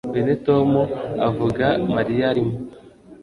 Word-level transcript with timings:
uyu 0.13 0.21
ni 0.27 0.35
tom 0.45 0.69
avuga. 1.27 1.65
mariya 1.95 2.25
arimo 2.31 2.53